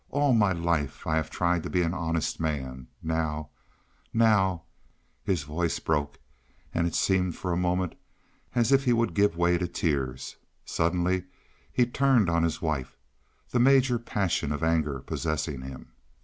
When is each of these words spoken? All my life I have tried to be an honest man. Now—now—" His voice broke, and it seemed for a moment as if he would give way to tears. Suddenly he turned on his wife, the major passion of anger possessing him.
All 0.09 0.33
my 0.33 0.51
life 0.51 1.05
I 1.05 1.15
have 1.17 1.29
tried 1.29 1.61
to 1.61 1.69
be 1.69 1.83
an 1.83 1.93
honest 1.93 2.39
man. 2.39 2.87
Now—now—" 3.03 4.63
His 5.23 5.43
voice 5.43 5.77
broke, 5.77 6.17
and 6.73 6.87
it 6.87 6.95
seemed 6.95 7.35
for 7.35 7.51
a 7.51 7.55
moment 7.55 7.93
as 8.55 8.71
if 8.71 8.85
he 8.85 8.93
would 8.93 9.13
give 9.13 9.37
way 9.37 9.59
to 9.59 9.67
tears. 9.67 10.37
Suddenly 10.65 11.25
he 11.71 11.85
turned 11.85 12.31
on 12.31 12.41
his 12.41 12.63
wife, 12.63 12.97
the 13.51 13.59
major 13.59 13.99
passion 13.99 14.51
of 14.51 14.63
anger 14.63 15.01
possessing 15.01 15.61
him. 15.61 15.91